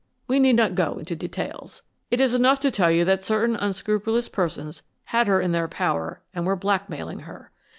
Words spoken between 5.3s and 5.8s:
in their